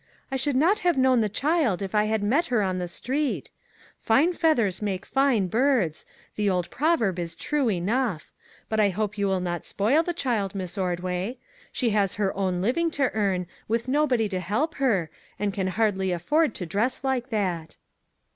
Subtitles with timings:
[0.31, 3.51] "I should not have known the child if I had met her on the street.'
[3.99, 8.31] Fine feathers make fine birds'; the old proverb is true enough.
[8.67, 11.37] But I hope you will not spoil the child, Miss Ordway.
[11.71, 16.11] She has her own living to earn, with nobody to help her, and can hardly
[16.11, 17.77] afford to dress like that."